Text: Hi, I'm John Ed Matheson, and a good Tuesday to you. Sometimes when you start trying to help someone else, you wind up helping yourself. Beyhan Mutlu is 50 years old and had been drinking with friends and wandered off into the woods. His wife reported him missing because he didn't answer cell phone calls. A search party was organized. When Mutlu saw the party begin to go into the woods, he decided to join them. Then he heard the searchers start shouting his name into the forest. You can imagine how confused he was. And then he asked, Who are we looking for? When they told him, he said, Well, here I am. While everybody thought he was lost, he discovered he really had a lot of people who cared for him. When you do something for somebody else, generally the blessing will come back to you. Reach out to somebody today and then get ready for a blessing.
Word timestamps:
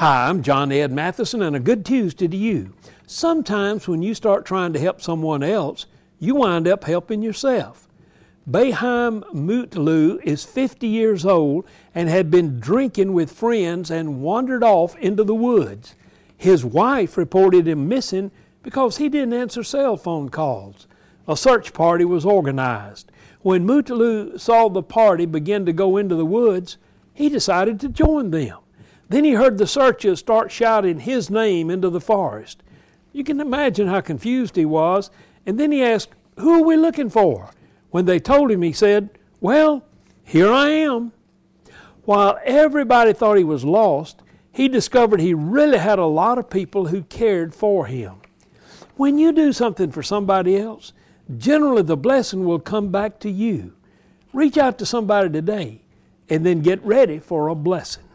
Hi, 0.00 0.28
I'm 0.28 0.42
John 0.42 0.72
Ed 0.72 0.92
Matheson, 0.92 1.40
and 1.40 1.56
a 1.56 1.58
good 1.58 1.82
Tuesday 1.82 2.28
to 2.28 2.36
you. 2.36 2.74
Sometimes 3.06 3.88
when 3.88 4.02
you 4.02 4.12
start 4.12 4.44
trying 4.44 4.74
to 4.74 4.78
help 4.78 5.00
someone 5.00 5.42
else, 5.42 5.86
you 6.18 6.34
wind 6.34 6.68
up 6.68 6.84
helping 6.84 7.22
yourself. 7.22 7.88
Beyhan 8.46 9.22
Mutlu 9.32 10.22
is 10.22 10.44
50 10.44 10.86
years 10.86 11.24
old 11.24 11.64
and 11.94 12.10
had 12.10 12.30
been 12.30 12.60
drinking 12.60 13.14
with 13.14 13.32
friends 13.32 13.90
and 13.90 14.20
wandered 14.20 14.62
off 14.62 14.98
into 14.98 15.24
the 15.24 15.34
woods. 15.34 15.94
His 16.36 16.62
wife 16.62 17.16
reported 17.16 17.66
him 17.66 17.88
missing 17.88 18.32
because 18.62 18.98
he 18.98 19.08
didn't 19.08 19.32
answer 19.32 19.64
cell 19.64 19.96
phone 19.96 20.28
calls. 20.28 20.86
A 21.26 21.38
search 21.38 21.72
party 21.72 22.04
was 22.04 22.26
organized. 22.26 23.10
When 23.40 23.66
Mutlu 23.66 24.38
saw 24.38 24.68
the 24.68 24.82
party 24.82 25.24
begin 25.24 25.64
to 25.64 25.72
go 25.72 25.96
into 25.96 26.16
the 26.16 26.26
woods, 26.26 26.76
he 27.14 27.30
decided 27.30 27.80
to 27.80 27.88
join 27.88 28.30
them. 28.30 28.58
Then 29.08 29.24
he 29.24 29.32
heard 29.32 29.58
the 29.58 29.66
searchers 29.66 30.18
start 30.18 30.50
shouting 30.50 31.00
his 31.00 31.30
name 31.30 31.70
into 31.70 31.90
the 31.90 32.00
forest. 32.00 32.62
You 33.12 33.24
can 33.24 33.40
imagine 33.40 33.88
how 33.88 34.00
confused 34.00 34.56
he 34.56 34.64
was. 34.64 35.10
And 35.46 35.58
then 35.58 35.72
he 35.72 35.82
asked, 35.82 36.10
Who 36.38 36.52
are 36.52 36.64
we 36.64 36.76
looking 36.76 37.08
for? 37.08 37.50
When 37.90 38.04
they 38.04 38.18
told 38.18 38.50
him, 38.50 38.62
he 38.62 38.72
said, 38.72 39.10
Well, 39.40 39.84
here 40.24 40.52
I 40.52 40.70
am. 40.70 41.12
While 42.04 42.38
everybody 42.44 43.12
thought 43.12 43.38
he 43.38 43.44
was 43.44 43.64
lost, 43.64 44.22
he 44.52 44.68
discovered 44.68 45.20
he 45.20 45.34
really 45.34 45.78
had 45.78 45.98
a 45.98 46.06
lot 46.06 46.38
of 46.38 46.50
people 46.50 46.86
who 46.86 47.02
cared 47.02 47.54
for 47.54 47.86
him. 47.86 48.20
When 48.96 49.18
you 49.18 49.32
do 49.32 49.52
something 49.52 49.90
for 49.90 50.02
somebody 50.02 50.56
else, 50.56 50.92
generally 51.36 51.82
the 51.82 51.96
blessing 51.96 52.44
will 52.44 52.58
come 52.58 52.90
back 52.90 53.18
to 53.20 53.30
you. 53.30 53.74
Reach 54.32 54.56
out 54.56 54.78
to 54.78 54.86
somebody 54.86 55.30
today 55.30 55.82
and 56.28 56.44
then 56.44 56.60
get 56.60 56.84
ready 56.84 57.18
for 57.18 57.48
a 57.48 57.54
blessing. 57.54 58.05